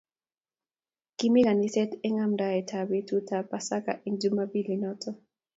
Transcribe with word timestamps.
Kimii 1.17 1.43
kaniset 1.47 1.91
eng 2.05 2.17
amndaet 2.25 2.69
ab 2.79 2.87
betut 2.91 3.27
ab 3.37 3.45
pasaka 3.51 3.91
eng 4.05 4.15
jumambili 4.21 4.75
noto 4.83 5.09